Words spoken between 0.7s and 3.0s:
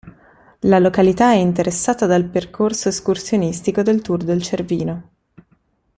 località è interessata dal percorso